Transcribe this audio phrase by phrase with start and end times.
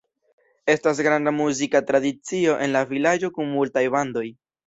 [0.73, 4.27] Estas granda muzika tradicio en la vilaĝo kun multaj bandoj.